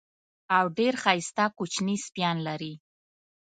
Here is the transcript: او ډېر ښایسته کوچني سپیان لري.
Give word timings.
او 0.57 0.65
ډېر 0.77 0.93
ښایسته 1.03 1.45
کوچني 1.57 1.95
سپیان 2.05 2.37
لري. 2.47 2.73